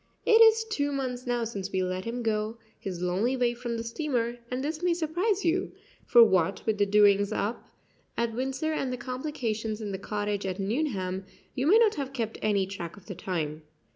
[0.25, 3.83] It is two months now since we let him go his lonely way from the
[3.83, 5.73] steamer; and this may surprise you,
[6.07, 7.69] for what with the doings up
[8.17, 12.39] at Windsor and the complications in the cottage at Nuneham, you may not have kept
[12.41, 13.61] any track of the time.